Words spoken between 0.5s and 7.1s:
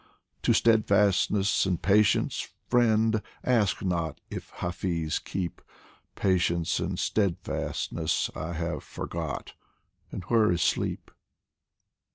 steadfastness and patience, friend, ask not If Hafiz keep Patience and